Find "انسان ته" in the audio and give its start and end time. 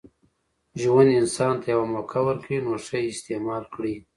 1.21-1.67